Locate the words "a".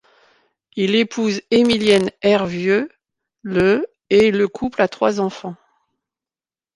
4.81-4.87